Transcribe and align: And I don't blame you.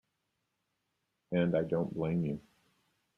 And 1.31 1.55
I 1.55 1.61
don't 1.61 1.93
blame 1.93 2.25
you. 2.25 2.41